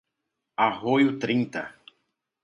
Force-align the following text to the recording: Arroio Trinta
Arroio 0.63 1.13
Trinta 1.19 1.61